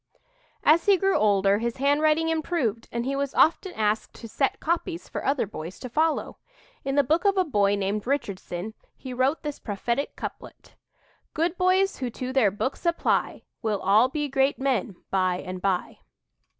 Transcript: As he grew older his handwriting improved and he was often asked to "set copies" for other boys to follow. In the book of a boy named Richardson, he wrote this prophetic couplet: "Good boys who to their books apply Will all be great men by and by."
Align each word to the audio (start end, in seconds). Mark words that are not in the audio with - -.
As 0.63 0.87
he 0.87 0.97
grew 0.97 1.15
older 1.15 1.59
his 1.59 1.77
handwriting 1.77 2.27
improved 2.29 2.87
and 2.91 3.05
he 3.05 3.15
was 3.15 3.35
often 3.35 3.71
asked 3.73 4.15
to 4.15 4.27
"set 4.27 4.59
copies" 4.59 5.07
for 5.07 5.23
other 5.23 5.45
boys 5.45 5.77
to 5.77 5.89
follow. 5.89 6.37
In 6.83 6.95
the 6.95 7.03
book 7.03 7.23
of 7.23 7.37
a 7.37 7.43
boy 7.45 7.75
named 7.75 8.07
Richardson, 8.07 8.73
he 8.97 9.13
wrote 9.13 9.43
this 9.43 9.59
prophetic 9.59 10.15
couplet: 10.15 10.73
"Good 11.35 11.55
boys 11.55 11.97
who 11.97 12.09
to 12.09 12.33
their 12.33 12.49
books 12.49 12.83
apply 12.83 13.43
Will 13.61 13.79
all 13.79 14.09
be 14.09 14.27
great 14.27 14.57
men 14.57 14.95
by 15.11 15.35
and 15.37 15.61
by." 15.61 15.99